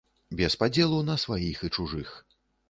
Без 0.39 0.55
падзелу 0.61 1.01
на 1.09 1.17
сваіх 1.25 1.61
і 1.69 1.71
чужых. 1.77 2.17